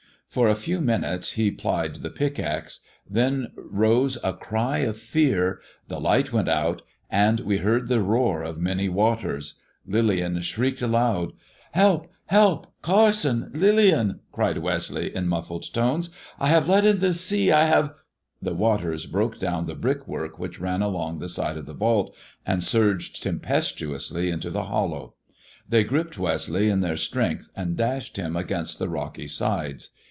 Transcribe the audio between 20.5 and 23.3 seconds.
ran along the side of the vault, and surged